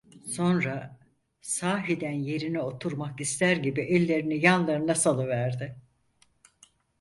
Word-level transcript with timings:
Sonra, 0.27 0.99
sahiden 1.41 2.11
yerine 2.11 2.59
oturmak 2.61 3.21
ister 3.21 3.57
gibi 3.57 3.81
ellerini 3.81 4.35
yanlarına 4.45 4.95
salıverdi. 4.95 5.77